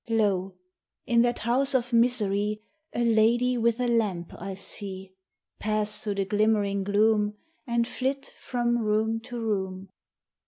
Lo! 0.09 0.55
in 1.05 1.21
that 1.21 1.37
house 1.37 1.75
of 1.75 1.93
misery 1.93 2.59
A 2.91 3.03
lady 3.05 3.55
with 3.55 3.79
a 3.79 3.87
lamp 3.87 4.33
I 4.41 4.55
see 4.55 5.13
Pass 5.59 5.99
through 5.99 6.15
the 6.15 6.25
glimmering 6.25 6.83
gloom, 6.83 7.35
And 7.67 7.87
flit 7.87 8.33
from 8.35 8.79
room 8.79 9.19
to 9.19 9.39
room. 9.39 9.89